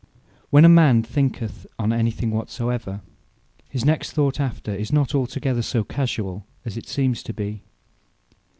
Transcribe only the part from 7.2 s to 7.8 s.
to be.